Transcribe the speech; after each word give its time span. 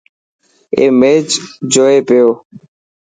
اي 0.77 0.85
ميچ 0.99 1.29
جوئي 1.73 1.99
پيو. 2.07 2.27